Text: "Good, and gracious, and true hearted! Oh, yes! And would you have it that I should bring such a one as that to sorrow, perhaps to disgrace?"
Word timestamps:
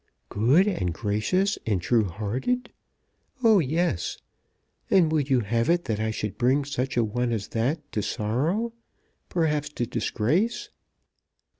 "Good, 0.29 0.67
and 0.67 0.95
gracious, 0.95 1.59
and 1.67 1.79
true 1.79 2.05
hearted! 2.05 2.73
Oh, 3.43 3.59
yes! 3.59 4.17
And 4.89 5.11
would 5.11 5.29
you 5.29 5.41
have 5.41 5.69
it 5.69 5.85
that 5.85 5.99
I 5.99 6.09
should 6.09 6.39
bring 6.39 6.65
such 6.65 6.97
a 6.97 7.03
one 7.03 7.31
as 7.31 7.49
that 7.49 7.91
to 7.91 8.01
sorrow, 8.01 8.73
perhaps 9.29 9.69
to 9.73 9.85
disgrace?" 9.85 10.71